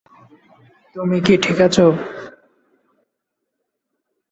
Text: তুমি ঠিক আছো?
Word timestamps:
তুমি 0.95 1.17
ঠিক 1.43 1.59
আছো? 1.61 1.85